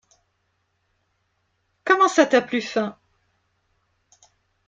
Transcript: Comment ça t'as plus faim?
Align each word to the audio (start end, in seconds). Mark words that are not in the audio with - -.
Comment 1.85 2.07
ça 2.07 2.25
t'as 2.25 2.41
plus 2.41 2.63
faim? 2.63 2.97